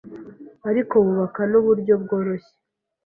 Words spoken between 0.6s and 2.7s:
ariko bukaba n’uburyo bworoshye